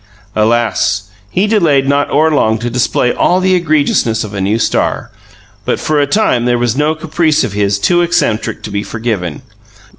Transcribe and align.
Alas! 0.35 1.11
he 1.29 1.45
delayed 1.45 1.87
not 1.87 2.09
o'er 2.09 2.31
long 2.31 2.57
to 2.57 2.71
display 2.71 3.13
all 3.13 3.39
the 3.39 3.53
egregiousness 3.53 4.23
of 4.23 4.33
a 4.33 4.41
new 4.41 4.57
star; 4.57 5.11
but 5.63 5.79
for 5.79 5.99
a 5.99 6.07
time 6.07 6.45
there 6.45 6.57
was 6.57 6.75
no 6.75 6.95
caprice 6.95 7.43
of 7.43 7.53
his 7.53 7.77
too 7.77 8.01
eccentric 8.01 8.63
to 8.63 8.71
be 8.71 8.81
forgiven. 8.81 9.43